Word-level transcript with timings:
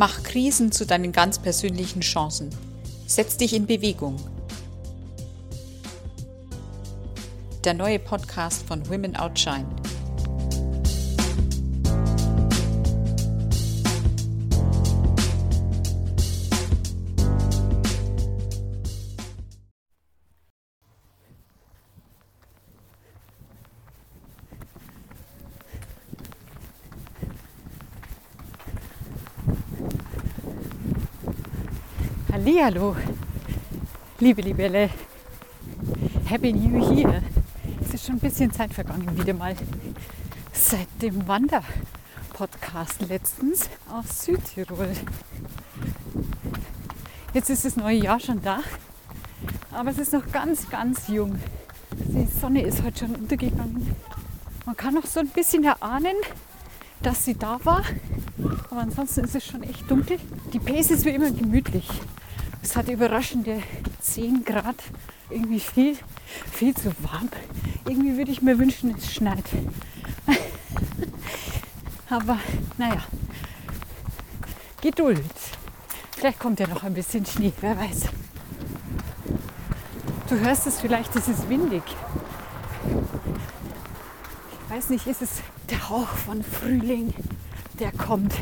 Mach 0.00 0.22
Krisen 0.22 0.72
zu 0.72 0.86
deinen 0.86 1.12
ganz 1.12 1.38
persönlichen 1.38 2.00
Chancen. 2.00 2.48
Setz 3.06 3.36
dich 3.36 3.52
in 3.52 3.66
Bewegung. 3.66 4.16
Der 7.64 7.74
neue 7.74 7.98
Podcast 7.98 8.66
von 8.66 8.88
Women 8.88 9.14
Outshine. 9.14 9.66
Hallo, 32.58 32.96
liebe 34.18 34.42
Libelle. 34.42 34.90
Happy 36.24 36.52
New 36.52 36.94
Year. 36.94 37.22
Es 37.80 37.94
ist 37.94 38.06
schon 38.06 38.16
ein 38.16 38.20
bisschen 38.20 38.50
Zeit 38.50 38.74
vergangen, 38.74 39.16
wieder 39.16 39.34
mal 39.34 39.54
seit 40.52 40.88
dem 41.00 41.28
Wander-Podcast 41.28 43.02
letztens 43.08 43.70
aus 43.88 44.24
Südtirol. 44.24 44.90
Jetzt 47.34 47.50
ist 47.50 47.64
das 47.64 47.76
neue 47.76 47.98
Jahr 47.98 48.18
schon 48.18 48.42
da, 48.42 48.60
aber 49.70 49.90
es 49.90 49.98
ist 49.98 50.12
noch 50.12 50.30
ganz, 50.32 50.68
ganz 50.68 51.06
jung. 51.06 51.38
Die 51.92 52.26
Sonne 52.26 52.62
ist 52.62 52.82
heute 52.82 53.06
schon 53.06 53.14
untergegangen. 53.14 53.94
Man 54.66 54.76
kann 54.76 54.94
noch 54.94 55.06
so 55.06 55.20
ein 55.20 55.28
bisschen 55.28 55.62
erahnen, 55.62 56.16
dass 57.00 57.24
sie 57.24 57.34
da 57.34 57.60
war, 57.64 57.84
aber 58.70 58.80
ansonsten 58.80 59.24
ist 59.24 59.36
es 59.36 59.46
schon 59.46 59.62
echt 59.62 59.88
dunkel. 59.88 60.18
Die 60.52 60.58
Pace 60.58 60.90
ist 60.90 61.04
wie 61.04 61.10
immer 61.10 61.30
gemütlich. 61.30 61.88
Es 62.62 62.76
hat 62.76 62.88
überraschende 62.88 63.62
10 64.00 64.44
Grad. 64.44 64.76
Irgendwie 65.28 65.60
viel, 65.60 65.96
viel 66.52 66.74
zu 66.74 66.92
warm. 67.00 67.28
Irgendwie 67.86 68.16
würde 68.16 68.32
ich 68.32 68.42
mir 68.42 68.58
wünschen, 68.58 68.94
es 68.96 69.12
schneit. 69.12 69.44
Aber 72.08 72.38
naja, 72.76 73.04
Geduld. 74.80 75.20
Vielleicht 76.16 76.38
kommt 76.38 76.58
ja 76.58 76.66
noch 76.66 76.82
ein 76.84 76.94
bisschen 76.94 77.26
Schnee, 77.26 77.52
wer 77.60 77.78
weiß. 77.78 78.04
Du 80.28 80.38
hörst 80.38 80.66
es 80.66 80.80
vielleicht, 80.80 81.14
es 81.16 81.28
ist 81.28 81.48
windig. 81.50 81.82
Ich 84.52 84.74
weiß 84.74 84.88
nicht, 84.88 85.06
ist 85.06 85.20
es 85.20 85.42
der 85.68 85.90
Hauch 85.90 86.08
von 86.08 86.42
Frühling, 86.42 87.12
der 87.78 87.92
kommt. 87.92 88.34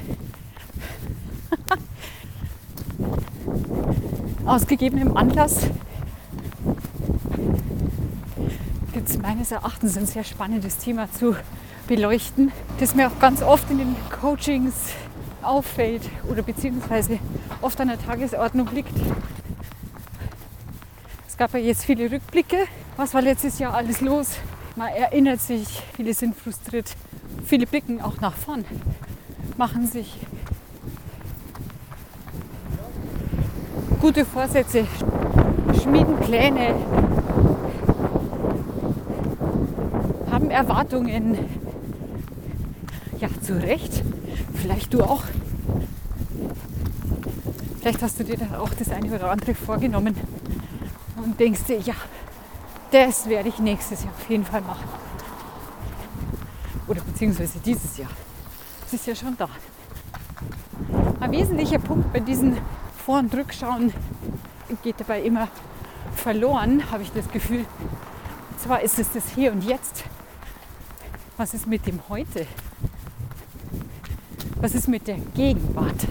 Aus 4.49 4.67
gegebenem 4.67 5.15
Anlass 5.15 5.67
gibt 8.95 9.07
es 9.07 9.19
meines 9.19 9.53
Erachtens 9.53 9.99
ein 9.99 10.07
sehr 10.07 10.25
spannendes 10.25 10.79
Thema 10.79 11.13
zu 11.13 11.37
beleuchten, 11.87 12.51
das 12.81 12.95
mir 12.95 13.09
auch 13.09 13.19
ganz 13.21 13.43
oft 13.43 13.71
in 13.71 13.77
den 13.77 13.95
Coachings 14.23 14.73
auffällt 15.43 16.01
oder 16.31 16.41
beziehungsweise 16.41 17.19
oft 17.61 17.79
an 17.79 17.89
der 17.89 18.01
Tagesordnung 18.01 18.71
liegt. 18.73 18.95
Es 21.29 21.37
gab 21.37 21.53
ja 21.53 21.59
jetzt 21.59 21.85
viele 21.85 22.11
Rückblicke. 22.11 22.57
Was 22.97 23.12
war 23.12 23.21
letztes 23.21 23.59
Jahr 23.59 23.75
alles 23.75 24.01
los? 24.01 24.31
Man 24.77 24.89
erinnert 24.89 25.43
sich, 25.43 25.83
viele 25.95 26.15
sind 26.15 26.35
frustriert, 26.35 26.97
viele 27.45 27.67
blicken 27.67 28.01
auch 28.01 28.19
nach 28.23 28.35
vorn, 28.35 28.65
machen 29.59 29.87
sich 29.87 30.17
gute 34.01 34.25
Vorsätze, 34.25 34.87
schmieden 35.83 36.17
Pläne, 36.19 36.75
haben 40.31 40.50
Erwartungen. 40.50 41.37
Ja, 43.19 43.28
zu 43.43 43.61
Recht. 43.61 44.05
Vielleicht 44.55 44.95
du 44.95 45.03
auch. 45.03 45.25
Vielleicht 47.81 48.03
hast 48.03 48.21
du 48.21 48.25
dir 48.25 48.37
dann 48.37 48.55
auch 48.55 48.71
das 48.71 48.91
eine 48.91 49.12
oder 49.12 49.31
andere 49.31 49.55
vorgenommen 49.55 50.15
und 51.17 51.41
denkst 51.41 51.65
dir, 51.65 51.81
ja, 51.81 51.95
das 52.93 53.28
werde 53.28 53.49
ich 53.49 53.59
nächstes 53.59 54.05
Jahr 54.05 54.12
auf 54.12 54.31
jeden 54.31 54.45
Fall 54.45 54.61
machen. 54.61 54.89
Oder 56.87 57.01
beziehungsweise 57.03 57.59
dieses 57.65 57.99
Jahr. 57.99 58.11
Es 58.87 58.95
ist 58.95 59.06
ja 59.06 59.15
schon 59.15 59.37
da. 59.37 59.49
Ein 61.21 61.33
wesentlicher 61.33 61.78
Punkt 61.78 62.12
bei 62.12 62.21
diesen 62.21 62.56
vor- 63.09 63.21
und 63.21 63.35
Rückschauen 63.35 63.91
geht 64.83 65.01
dabei 65.01 65.23
immer 65.23 65.49
verloren, 66.15 66.91
habe 66.91 67.03
ich 67.03 67.11
das 67.11 67.27
Gefühl. 67.31 67.65
Und 68.51 68.61
zwar 68.61 68.83
ist 68.83 68.99
es 68.99 69.11
das 69.13 69.31
Hier 69.31 69.51
und 69.51 69.65
Jetzt. 69.65 70.05
Was 71.39 71.55
ist 71.55 71.67
mit 71.67 71.87
dem 71.87 72.01
Heute? 72.11 72.47
Was 74.61 74.75
ist 74.75 74.89
mit 74.89 75.07
der 75.07 75.17
Gegenwart? 75.35 76.07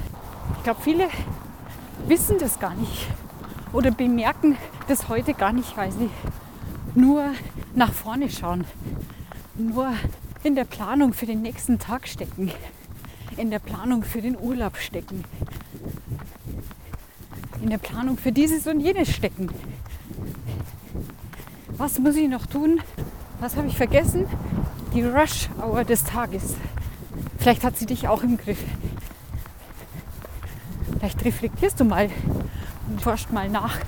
Ich 0.57 0.63
glaube, 0.63 0.81
viele 0.81 1.07
wissen 2.07 2.39
das 2.39 2.59
gar 2.59 2.73
nicht 2.73 3.05
oder 3.73 3.91
bemerken 3.91 4.57
das 4.87 5.07
heute 5.07 5.35
gar 5.35 5.53
nicht, 5.53 5.77
weil 5.77 5.91
sie 5.91 6.09
nur 6.95 7.25
nach 7.75 7.93
vorne 7.93 8.27
schauen, 8.31 8.65
nur 9.55 9.93
in 10.41 10.55
der 10.55 10.65
Planung 10.65 11.13
für 11.13 11.27
den 11.27 11.43
nächsten 11.43 11.77
Tag 11.77 12.07
stecken, 12.07 12.51
in 13.37 13.51
der 13.51 13.59
Planung 13.59 14.01
für 14.01 14.23
den 14.23 14.35
Urlaub 14.35 14.77
stecken, 14.77 15.25
in 17.67 17.71
der 17.71 17.79
Planung 17.79 18.17
für 18.17 18.31
dieses 18.31 18.65
und 18.65 18.79
jenes 18.79 19.13
stecken. 19.13 19.49
Was 21.75 21.99
muss 21.99 22.15
ich 22.15 22.29
noch 22.29 22.45
tun? 22.45 22.79
Was 23.41 23.57
habe 23.57 23.67
ich 23.67 23.75
vergessen? 23.75 24.25
Die 24.93 25.03
Rush-Hour 25.03 25.83
des 25.83 26.05
Tages. 26.05 26.55
Vielleicht 27.37 27.65
hat 27.65 27.77
sie 27.77 27.85
dich 27.85 28.07
auch 28.07 28.23
im 28.23 28.37
Griff. 28.37 28.63
Vielleicht 30.97 31.25
reflektierst 31.25 31.77
du 31.81 31.83
mal 31.83 32.09
und 32.89 33.01
forschst 33.01 33.33
mal 33.33 33.49
nach. 33.49 33.79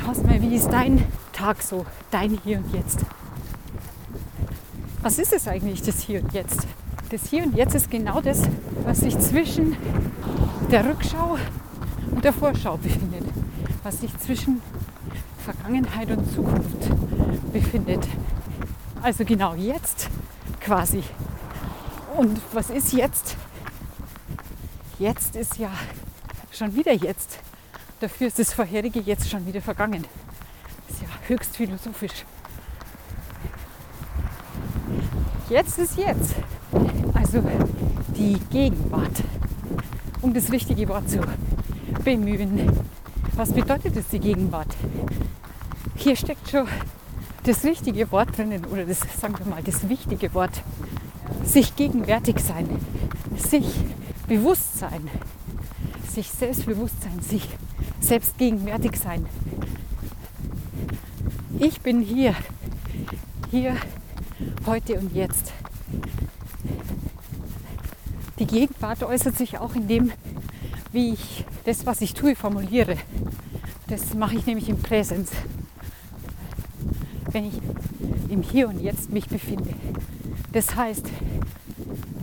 Schaust 0.00 0.24
mal, 0.24 0.42
wie 0.42 0.56
ist 0.56 0.70
dein 0.70 1.04
Tag 1.32 1.62
so, 1.62 1.86
dein 2.10 2.40
Hier 2.42 2.58
und 2.58 2.74
Jetzt. 2.74 3.06
Was 5.00 5.20
ist 5.20 5.32
es 5.32 5.46
eigentlich, 5.46 5.80
das 5.82 6.00
Hier 6.00 6.24
und 6.24 6.32
Jetzt? 6.32 6.66
Das 7.10 7.30
Hier 7.30 7.44
und 7.44 7.54
Jetzt 7.54 7.76
ist 7.76 7.88
genau 7.88 8.20
das, 8.20 8.42
was 8.82 8.98
sich 8.98 9.16
zwischen 9.16 9.76
der 10.72 10.84
Rückschau 10.84 11.38
der 12.22 12.32
Vorschau 12.32 12.76
befindet, 12.76 13.24
was 13.82 14.00
sich 14.00 14.16
zwischen 14.18 14.60
Vergangenheit 15.44 16.10
und 16.10 16.30
Zukunft 16.32 17.52
befindet. 17.52 18.06
Also 19.02 19.24
genau 19.24 19.54
jetzt 19.54 20.08
quasi. 20.60 21.02
Und 22.16 22.40
was 22.52 22.70
ist 22.70 22.92
jetzt? 22.92 23.36
Jetzt 24.98 25.36
ist 25.36 25.58
ja 25.58 25.70
schon 26.50 26.74
wieder 26.74 26.92
jetzt. 26.92 27.38
Dafür 28.00 28.26
ist 28.26 28.38
das 28.38 28.52
vorherige 28.52 29.00
jetzt 29.00 29.30
schon 29.30 29.46
wieder 29.46 29.60
vergangen. 29.60 30.04
Ist 30.88 31.02
ja 31.02 31.08
höchst 31.28 31.56
philosophisch. 31.56 32.24
Jetzt 35.48 35.78
ist 35.78 35.96
jetzt. 35.96 36.34
Also 37.14 37.42
die 38.16 38.38
Gegenwart. 38.50 39.22
Um 40.20 40.34
das 40.34 40.50
richtige 40.50 40.88
Wort 40.88 41.08
zu 41.08 41.20
bemühen. 42.08 42.70
Was 43.36 43.52
bedeutet 43.52 43.94
es, 43.94 44.08
die 44.08 44.18
Gegenwart? 44.18 44.74
Hier 45.96 46.16
steckt 46.16 46.48
schon 46.48 46.66
das 47.42 47.64
richtige 47.64 48.10
Wort 48.10 48.38
drinnen, 48.38 48.64
oder 48.64 48.86
das, 48.86 49.00
sagen 49.20 49.34
wir 49.38 49.44
mal, 49.44 49.62
das 49.62 49.90
wichtige 49.90 50.32
Wort. 50.32 50.62
Sich 51.44 51.76
gegenwärtig 51.76 52.40
sein, 52.40 52.66
sich 53.36 53.66
bewusst 54.26 54.78
sein, 54.78 55.06
sich 56.10 56.30
selbstbewusst 56.30 57.02
sein, 57.02 57.20
sich 57.20 57.46
selbst 58.00 58.38
gegenwärtig 58.38 58.96
sein. 58.96 59.26
Ich 61.58 61.82
bin 61.82 62.00
hier, 62.00 62.34
hier, 63.50 63.76
heute 64.64 64.98
und 64.98 65.14
jetzt. 65.14 65.52
Die 68.38 68.46
Gegenwart 68.46 69.02
äußert 69.02 69.36
sich 69.36 69.58
auch 69.58 69.74
in 69.74 69.88
dem, 69.88 70.12
wie 70.98 71.12
ich 71.12 71.44
das, 71.64 71.86
was 71.86 72.00
ich 72.00 72.12
tue, 72.12 72.34
formuliere. 72.34 72.96
Das 73.86 74.14
mache 74.14 74.34
ich 74.34 74.46
nämlich 74.46 74.68
im 74.68 74.78
Präsens, 74.78 75.30
wenn 77.30 77.44
ich 77.46 77.54
im 78.28 78.42
Hier 78.42 78.68
und 78.68 78.80
Jetzt 78.80 79.12
mich 79.12 79.28
befinde. 79.28 79.74
Das 80.52 80.74
heißt, 80.74 81.06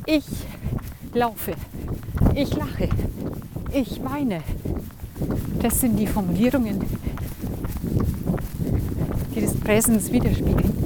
ich 0.06 0.26
laufe, 1.14 1.54
ich 2.36 2.54
lache, 2.54 2.90
ich 3.72 4.04
weine. 4.04 4.42
Das 5.62 5.80
sind 5.80 5.96
die 5.96 6.08
Formulierungen, 6.08 6.82
die 9.34 9.40
das 9.42 9.56
Präsens 9.56 10.12
widerspiegeln. 10.12 10.85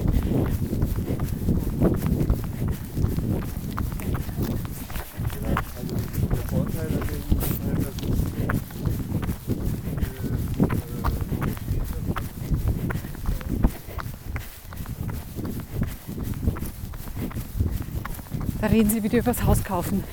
Reden 18.80 18.92
sie 18.92 19.04
wieder 19.04 19.18
übers 19.18 19.44
Haus 19.44 19.62
kaufen. 19.62 20.06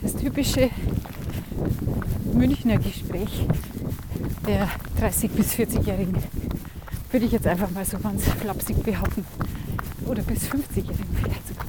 Das 0.00 0.16
typische 0.16 0.70
Münchner 2.32 2.78
Gespräch 2.78 3.46
der 4.46 4.70
30- 4.98 5.28
bis 5.28 5.52
40-Jährigen, 5.52 6.16
würde 7.10 7.26
ich 7.26 7.32
jetzt 7.32 7.46
einfach 7.46 7.70
mal 7.72 7.84
so 7.84 7.98
ganz 7.98 8.24
flapsig 8.24 8.82
behaupten. 8.82 9.26
Oder 10.06 10.22
bis 10.22 10.44
50-Jährigen 10.44 11.14
vielleicht 11.14 11.46
sogar. 11.46 11.66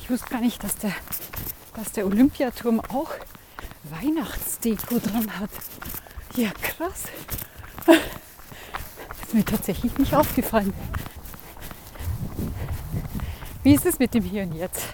Ich 0.00 0.08
wusste 0.08 0.30
gar 0.30 0.40
nicht, 0.40 0.62
dass 0.62 0.76
der, 0.76 0.92
dass 1.74 1.90
der 1.90 2.06
Olympiaturm 2.06 2.78
auch 2.78 3.10
Weihnachtsdeko 3.82 5.00
dran 5.00 5.40
hat. 5.40 5.50
Ja, 6.36 6.50
krass. 6.62 7.06
Ist 9.22 9.34
mir 9.34 9.44
tatsächlich 9.44 9.98
nicht 9.98 10.14
aufgefallen. 10.14 10.72
Wie 13.64 13.74
ist 13.74 13.86
es 13.86 14.00
mit 14.00 14.12
dem 14.12 14.24
Hier 14.24 14.42
und 14.42 14.56
Jetzt? 14.56 14.88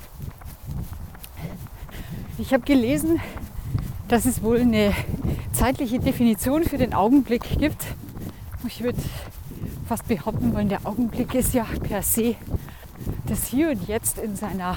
Ich 2.37 2.53
habe 2.53 2.65
gelesen, 2.65 3.19
dass 4.09 4.26
es 4.26 4.43
wohl 4.43 4.61
eine 4.61 4.93
zeitliche 5.55 5.99
Definition 5.99 6.65
für 6.65 6.76
den 6.76 6.93
Augenblick 6.93 7.59
gibt. 7.59 7.87
Ich 8.67 8.82
würde 8.82 8.99
fast 9.88 10.06
behaupten 10.06 10.53
wollen, 10.53 10.69
der 10.69 10.85
Augenblick 10.85 11.35
ist 11.35 11.55
ja 11.55 11.65
per 11.82 12.03
se 12.03 12.37
das 13.26 13.47
Hier 13.47 13.70
und 13.70 13.88
Jetzt 13.88 14.19
in 14.19 14.37
seiner 14.37 14.76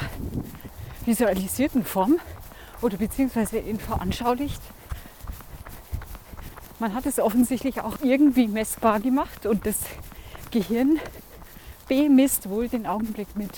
visualisierten 1.05 1.83
Form 1.83 2.17
oder 2.81 2.95
beziehungsweise 2.95 3.57
in 3.57 3.77
veranschaulicht. 3.77 4.61
Man 6.79 6.95
hat 6.95 7.05
es 7.05 7.19
offensichtlich 7.19 7.81
auch 7.81 7.97
irgendwie 8.01 8.47
messbar 8.47 9.01
gemacht 9.01 9.45
und 9.45 9.65
das 9.65 9.79
Gehirn 10.49 10.97
bemisst 11.91 12.49
wohl 12.49 12.69
den 12.69 12.87
Augenblick 12.87 13.35
mit 13.35 13.51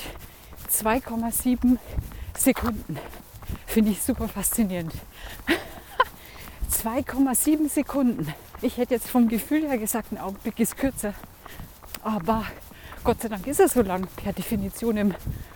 2,7 0.67 1.77
Sekunden. 2.35 2.97
Finde 3.67 3.91
ich 3.91 4.01
super 4.01 4.27
faszinierend. 4.27 4.91
2,7 6.71 7.69
Sekunden. 7.69 8.33
Ich 8.63 8.77
hätte 8.77 8.95
jetzt 8.95 9.07
vom 9.07 9.27
Gefühl 9.27 9.67
her 9.67 9.77
gesagt, 9.77 10.11
ein 10.11 10.17
Augenblick 10.17 10.59
ist 10.59 10.77
kürzer. 10.77 11.13
Aber 12.01 12.43
Gott 13.03 13.21
sei 13.21 13.27
Dank 13.27 13.45
ist 13.45 13.59
er 13.59 13.69
so 13.69 13.83
lang, 13.83 14.07
per 14.15 14.33
Definition 14.33 15.13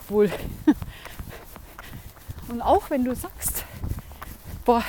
wohl. 0.07 0.31
Und 2.47 2.61
auch 2.61 2.91
wenn 2.91 3.03
du 3.03 3.15
sagst, 3.15 3.65
boah, 4.65 4.83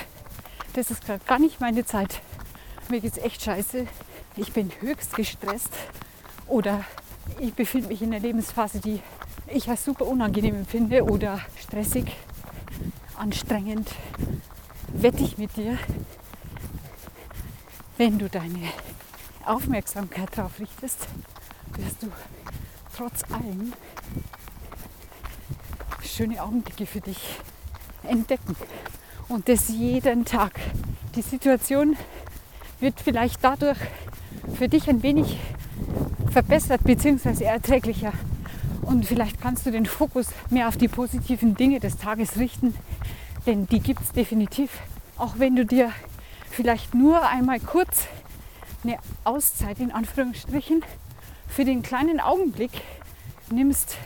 das 0.75 0.91
ist 0.91 1.07
gerade 1.07 1.25
gar 1.25 1.39
nicht 1.39 1.59
meine 1.63 1.87
Zeit, 1.87 2.21
mir 2.91 3.01
geht 3.01 3.13
es 3.13 3.19
echt 3.19 3.41
scheiße, 3.41 3.87
ich 4.37 4.53
bin 4.53 4.71
höchst 4.81 5.17
gestresst 5.17 5.73
oder 6.47 6.85
ich 7.41 7.55
befinde 7.55 7.89
mich 7.89 8.03
in 8.03 8.13
einer 8.13 8.21
Lebensphase, 8.21 8.81
die 8.81 9.01
ich 9.47 9.69
als 9.69 9.85
super 9.85 10.07
unangenehm 10.07 10.57
empfinde 10.57 11.05
oder 11.05 11.41
stressig, 11.57 12.17
anstrengend, 13.17 13.89
wette 14.93 15.23
ich 15.23 15.39
mit 15.39 15.57
dir, 15.57 15.79
wenn 17.97 18.19
du 18.19 18.29
deine 18.29 18.69
Aufmerksamkeit 19.45 20.29
darauf 20.37 20.59
richtest, 20.61 21.09
wirst 21.77 22.03
du 22.03 22.13
trotz 22.97 23.25
allem 23.33 23.73
schöne 26.05 26.43
Augenblicke 26.43 26.87
für 26.87 27.01
dich 27.01 27.19
entdecken. 28.03 28.57
Und 29.29 29.49
das 29.49 29.69
jeden 29.69 30.25
Tag. 30.25 30.59
Die 31.15 31.23
Situation 31.23 31.97
wird 32.81 33.01
vielleicht 33.01 33.43
dadurch 33.43 33.79
für 34.57 34.69
dich 34.69 34.89
ein 34.89 35.03
wenig 35.03 35.39
verbessert 36.31 36.83
bzw. 36.85 37.45
erträglicher. 37.45 38.13
Und 38.83 39.05
vielleicht 39.05 39.41
kannst 39.41 39.67
du 39.67 39.71
den 39.71 39.87
Fokus 39.87 40.29
mehr 40.51 40.69
auf 40.69 40.77
die 40.77 40.89
positiven 40.89 41.55
Dinge 41.55 41.81
des 41.81 41.99
Tages 41.99 42.39
richten, 42.39 42.75
denn 43.47 43.67
die 43.67 43.81
gibt 43.81 44.01
es 44.01 44.13
definitiv. 44.13 44.71
Auch 45.17 45.39
wenn 45.39 45.57
du 45.57 45.67
dir 45.67 45.93
vielleicht 46.51 46.95
nur 46.95 47.27
einmal 47.27 47.61
kurz 47.61 48.07
eine 48.85 48.99
Auszeit 49.25 49.81
in 49.81 49.91
Anführungsstrichen 49.91 50.85
für 51.49 51.65
den 51.65 51.83
kleinen 51.83 52.21
Augenblick 52.21 52.71
nimmst 53.51 53.97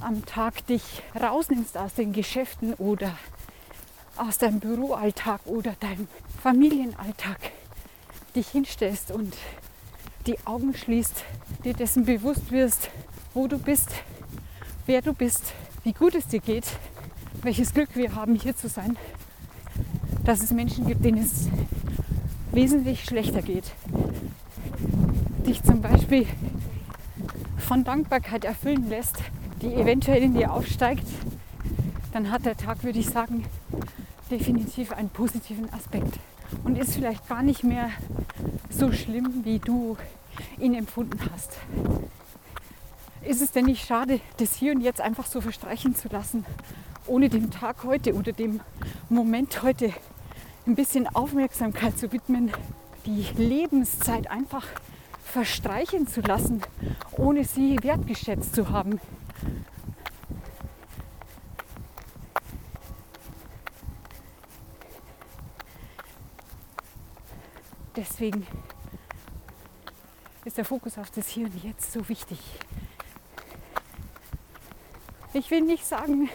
am 0.00 0.24
Tag, 0.26 0.66
dich 0.66 1.02
rausnimmst 1.20 1.78
aus 1.78 1.94
den 1.94 2.12
Geschäften 2.12 2.74
oder 2.74 3.16
aus 4.16 4.38
deinem 4.38 4.60
Büroalltag 4.60 5.40
oder 5.46 5.72
deinem 5.80 6.08
Familienalltag, 6.42 7.38
dich 8.36 8.48
hinstellst 8.48 9.10
und 9.10 9.34
die 10.26 10.38
Augen 10.46 10.74
schließt, 10.74 11.24
dir 11.64 11.74
dessen 11.74 12.04
bewusst 12.04 12.50
wirst, 12.50 12.90
wo 13.34 13.46
du 13.46 13.58
bist, 13.58 13.90
wer 14.86 15.02
du 15.02 15.12
bist, 15.12 15.52
wie 15.82 15.92
gut 15.92 16.14
es 16.14 16.26
dir 16.26 16.40
geht, 16.40 16.66
welches 17.42 17.74
Glück 17.74 17.90
wir 17.94 18.14
haben, 18.14 18.34
hier 18.34 18.56
zu 18.56 18.68
sein, 18.68 18.96
dass 20.24 20.42
es 20.42 20.50
Menschen 20.50 20.86
gibt, 20.86 21.04
denen 21.04 21.22
es 21.22 21.48
wesentlich 22.52 23.04
schlechter 23.04 23.42
geht. 23.42 23.72
Dich 25.46 25.62
zum 25.62 25.82
Beispiel 25.82 26.26
von 27.58 27.84
Dankbarkeit 27.84 28.44
erfüllen 28.44 28.88
lässt, 28.88 29.16
die 29.60 29.74
eventuell 29.74 30.22
in 30.22 30.34
dir 30.34 30.52
aufsteigt, 30.52 31.06
dann 32.12 32.30
hat 32.30 32.46
der 32.46 32.56
Tag, 32.56 32.82
würde 32.84 32.98
ich 32.98 33.08
sagen, 33.08 33.44
definitiv 34.30 34.92
einen 34.92 35.10
positiven 35.10 35.70
Aspekt 35.72 36.18
und 36.62 36.78
ist 36.78 36.94
vielleicht 36.94 37.28
gar 37.28 37.42
nicht 37.42 37.64
mehr 37.64 37.90
so 38.78 38.92
schlimm, 38.92 39.44
wie 39.44 39.58
du 39.58 39.96
ihn 40.58 40.74
empfunden 40.74 41.18
hast. 41.32 41.52
Ist 43.22 43.40
es 43.40 43.52
denn 43.52 43.66
nicht 43.66 43.86
schade, 43.86 44.20
das 44.38 44.54
hier 44.54 44.72
und 44.72 44.80
jetzt 44.80 45.00
einfach 45.00 45.26
so 45.26 45.40
verstreichen 45.40 45.94
zu 45.94 46.08
lassen, 46.08 46.44
ohne 47.06 47.28
dem 47.28 47.50
Tag 47.50 47.84
heute 47.84 48.14
oder 48.14 48.32
dem 48.32 48.60
Moment 49.08 49.62
heute 49.62 49.92
ein 50.66 50.74
bisschen 50.74 51.06
Aufmerksamkeit 51.06 51.98
zu 51.98 52.12
widmen, 52.12 52.50
die 53.06 53.26
Lebenszeit 53.36 54.30
einfach 54.30 54.66
verstreichen 55.22 56.06
zu 56.06 56.20
lassen, 56.20 56.62
ohne 57.12 57.44
sie 57.44 57.82
wertgeschätzt 57.82 58.54
zu 58.54 58.70
haben? 58.70 59.00
Deswegen 67.96 68.44
ist 70.44 70.58
der 70.58 70.64
Fokus 70.64 70.98
auf 70.98 71.10
das 71.10 71.28
Hier 71.28 71.46
und 71.46 71.62
Jetzt 71.62 71.92
so 71.92 72.08
wichtig. 72.08 72.38
Ich 75.32 75.50
will 75.50 75.60
nicht 75.60 75.86
sagen, 75.86 76.28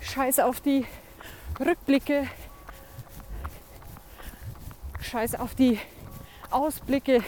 scheiß 0.00 0.38
auf 0.38 0.60
die 0.60 0.86
Rückblicke, 1.58 2.28
scheiß 5.00 5.34
auf 5.36 5.56
die 5.56 5.78
Ausblicke, 6.50 7.24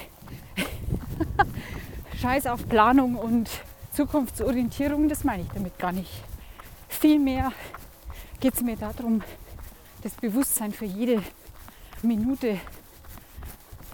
scheiß 2.21 2.47
auf 2.47 2.69
Planung 2.69 3.17
und 3.17 3.51
Zukunftsorientierung, 3.93 5.09
das 5.09 5.25
meine 5.25 5.43
ich 5.43 5.49
damit 5.49 5.79
gar 5.79 5.93
nicht. 5.93 6.11
Vielmehr 6.89 7.53
geht 8.39 8.55
es 8.55 8.61
mir 8.61 8.77
darum, 8.77 9.23
das 10.03 10.13
Bewusstsein 10.15 10.73
für 10.73 10.85
jede 10.85 11.23
Minute 12.03 12.61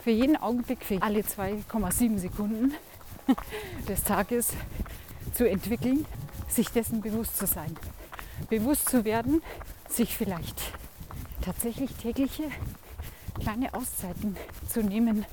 für 0.02 0.10
jeden 0.10 0.36
Augenblick, 0.36 0.84
für 0.84 1.00
alle 1.00 1.20
2,7 1.20 2.18
Sekunden 2.18 2.74
des 3.88 4.02
Tages 4.02 4.52
zu 5.32 5.48
entwickeln, 5.48 6.04
sich 6.48 6.68
dessen 6.70 7.00
bewusst 7.00 7.36
zu 7.36 7.46
sein. 7.46 7.76
Bewusst 8.50 8.88
zu 8.88 9.04
werden, 9.04 9.42
sich 9.88 10.16
vielleicht 10.16 10.60
tatsächlich 11.40 11.94
tägliche 11.94 12.44
kleine 13.40 13.72
Auszeiten 13.74 14.36
zu 14.68 14.82
nehmen, 14.82 15.24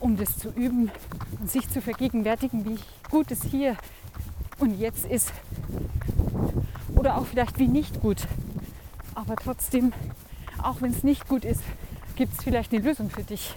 um 0.00 0.16
das 0.16 0.36
zu 0.36 0.50
üben 0.50 0.90
und 1.38 1.48
sich 1.50 1.68
zu 1.68 1.80
vergegenwärtigen, 1.80 2.64
wie 2.64 2.78
gut 3.08 3.30
es 3.30 3.44
hier 3.44 3.76
und 4.58 4.78
jetzt 4.78 5.04
ist. 5.04 5.32
Oder 6.96 7.18
auch 7.18 7.26
vielleicht 7.26 7.58
wie 7.60 7.68
nicht 7.68 8.00
gut. 8.00 8.26
Aber 9.14 9.36
trotzdem, 9.36 9.92
auch 10.60 10.82
wenn 10.82 10.90
es 10.90 11.04
nicht 11.04 11.28
gut 11.28 11.44
ist, 11.44 11.62
gibt 12.20 12.34
es 12.34 12.44
vielleicht 12.44 12.70
eine 12.74 12.82
Lösung 12.82 13.08
für 13.08 13.22
dich. 13.22 13.54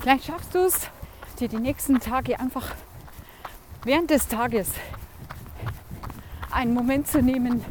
Vielleicht 0.00 0.26
schaffst 0.26 0.54
du 0.54 0.58
es, 0.58 0.90
dir 1.38 1.48
die 1.48 1.56
nächsten 1.56 2.00
Tage 2.00 2.38
einfach 2.38 2.74
während 3.84 4.10
des 4.10 4.28
Tages 4.28 4.72
einen 6.50 6.74
Moment 6.74 7.06
zu 7.06 7.22
nehmen 7.22 7.64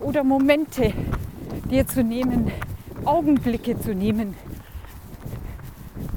oder 0.00 0.22
Momente 0.22 0.92
dir 1.70 1.86
zu 1.86 2.04
nehmen, 2.04 2.52
Augenblicke 3.06 3.80
zu 3.80 3.94
nehmen, 3.94 4.36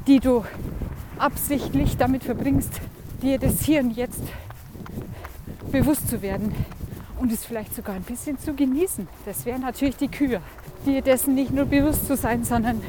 die 0.06 0.20
du 0.20 0.44
absichtlich 1.16 1.96
damit 1.96 2.22
verbringst, 2.22 2.82
dir 3.22 3.38
das 3.38 3.62
Hier 3.62 3.80
und 3.80 3.92
Jetzt 3.92 4.24
bewusst 5.72 6.06
zu 6.06 6.20
werden 6.20 6.54
und 7.20 7.30
es 7.30 7.44
vielleicht 7.44 7.74
sogar 7.74 7.94
ein 7.94 8.02
bisschen 8.02 8.38
zu 8.38 8.54
genießen. 8.54 9.06
Das 9.26 9.44
wären 9.44 9.60
natürlich 9.60 9.96
die 9.96 10.08
Kühe 10.08 10.40
dir 10.86 11.02
dessen 11.02 11.34
nicht 11.34 11.50
nur 11.50 11.66
bewusst 11.66 12.06
zu 12.06 12.16
sein, 12.16 12.44
sondern 12.44 12.80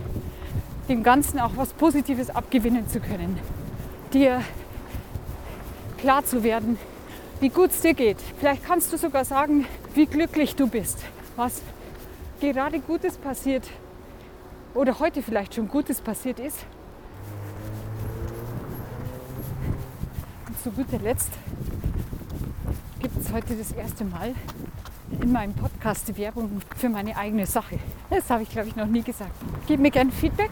dem 0.87 1.03
Ganzen 1.03 1.39
auch 1.39 1.51
was 1.55 1.73
Positives 1.73 2.29
abgewinnen 2.29 2.87
zu 2.87 3.01
können. 3.01 3.37
Dir 4.13 4.41
klar 5.97 6.23
zu 6.23 6.43
werden, 6.43 6.77
wie 7.41 7.49
gut 7.49 7.71
es 7.71 7.81
dir 7.81 7.93
geht. 7.93 8.17
Vielleicht 8.39 8.63
kannst 8.63 8.93
du 8.93 8.97
sogar 8.97 9.25
sagen, 9.25 9.65
wie 9.93 10.05
glücklich 10.05 10.55
du 10.55 10.67
bist, 10.67 10.99
was 11.35 11.61
gerade 12.39 12.79
Gutes 12.79 13.17
passiert 13.17 13.69
oder 14.73 14.97
heute 14.99 15.21
vielleicht 15.21 15.55
schon 15.55 15.67
Gutes 15.67 15.99
passiert 15.99 16.39
ist. 16.39 16.59
Und 20.47 20.63
zu 20.63 20.71
guter 20.71 20.99
Letzt 20.99 21.31
gibt 23.01 23.17
es 23.17 23.33
heute 23.33 23.55
das 23.55 23.71
erste 23.71 24.05
Mal 24.05 24.35
in 25.21 25.31
meinem 25.31 25.53
Podcast 25.53 26.07
die 26.07 26.17
Werbung 26.17 26.61
für 26.77 26.87
meine 26.87 27.17
eigene 27.17 27.47
Sache. 27.47 27.79
Das 28.11 28.29
habe 28.29 28.43
ich, 28.43 28.49
glaube 28.49 28.67
ich, 28.67 28.75
noch 28.75 28.85
nie 28.85 29.01
gesagt. 29.01 29.31
Gib 29.67 29.79
mir 29.79 29.89
gerne 29.89 30.11
Feedback 30.11 30.51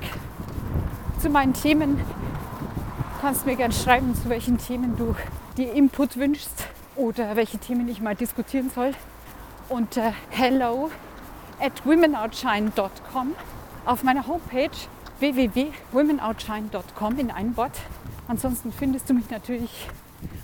zu 1.22 1.30
meinen 1.30 1.54
Themen. 1.54 1.98
Du 1.98 3.22
kannst 3.22 3.46
mir 3.46 3.56
gerne 3.56 3.74
schreiben, 3.74 4.16
zu 4.16 4.30
welchen 4.30 4.58
Themen 4.58 4.98
du 4.98 5.16
dir 5.58 5.74
Input 5.74 6.18
wünschst 6.18 6.66
oder 6.96 7.36
welche 7.36 7.60
Themen 7.60 7.88
ich 7.88 8.02
mal 8.02 8.16
diskutieren 8.16 8.72
soll. 8.74 8.94
Unter 9.70 10.14
hello 10.32 10.90
at 11.60 11.86
womenoutshine.com 11.86 13.36
auf 13.86 14.04
meiner 14.04 14.26
Homepage 14.26 14.72
www.womenoutshine.com 15.20 17.20
in 17.20 17.30
einem 17.30 17.56
Wort. 17.58 17.80
Ansonsten 18.28 18.72
findest 18.72 19.08
du 19.10 19.14
mich 19.14 19.30
natürlich 19.30 19.88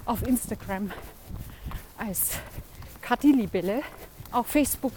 auf 0.06 0.22
Instagram 0.28 0.92
als 2.08 2.32
Kathi 3.02 3.32
Libelle, 3.32 3.82
auf 4.32 4.48
Facebook. 4.48 4.94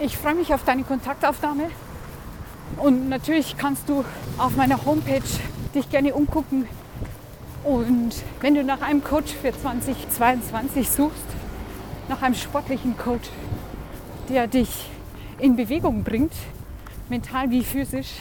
Ich 0.00 0.16
freue 0.16 0.34
mich 0.34 0.54
auf 0.54 0.64
deine 0.64 0.84
Kontaktaufnahme 0.84 1.70
und 2.76 3.08
natürlich 3.08 3.56
kannst 3.56 3.88
du 3.88 4.04
auf 4.36 4.54
meiner 4.56 4.84
Homepage 4.84 5.22
dich 5.74 5.90
gerne 5.90 6.14
umgucken. 6.14 6.66
Und 7.64 8.14
wenn 8.40 8.54
du 8.54 8.62
nach 8.62 8.82
einem 8.82 9.02
Coach 9.02 9.32
für 9.32 9.52
2022 9.52 10.88
suchst, 10.88 11.26
nach 12.08 12.22
einem 12.22 12.34
sportlichen 12.34 12.96
Coach, 12.96 13.28
der 14.28 14.46
dich 14.46 14.88
in 15.38 15.56
Bewegung 15.56 16.04
bringt, 16.04 16.32
mental 17.08 17.50
wie 17.50 17.64
physisch, 17.64 18.12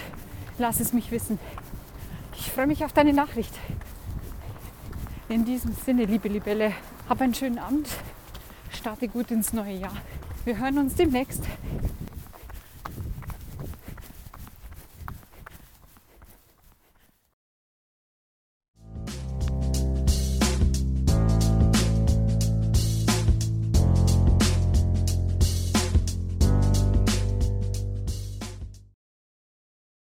lass 0.58 0.80
es 0.80 0.92
mich 0.92 1.12
wissen. 1.12 1.40
Ich 2.36 2.52
freue 2.52 2.68
mich 2.68 2.84
auf 2.84 2.94
deine 2.94 3.14
Nachricht. 3.14 3.54
In 5.30 5.46
diesem 5.46 5.74
Sinne, 5.86 6.06
liebe 6.06 6.30
Libelle, 6.30 6.74
hab 7.10 7.22
einen 7.22 7.34
schönen 7.34 7.58
Abend, 7.58 7.88
starte 8.72 9.08
gut 9.08 9.32
ins 9.32 9.54
neue 9.54 9.76
Jahr. 9.76 9.96
Wir 10.44 10.58
hören 10.58 10.78
uns 10.78 10.96
demnächst. 10.96 11.44